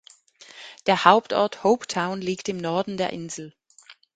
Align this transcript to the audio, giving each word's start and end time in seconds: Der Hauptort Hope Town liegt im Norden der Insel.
Der 0.87 1.05
Hauptort 1.05 1.63
Hope 1.63 1.85
Town 1.85 2.21
liegt 2.21 2.49
im 2.49 2.57
Norden 2.57 2.97
der 2.97 3.13
Insel. 3.13 3.53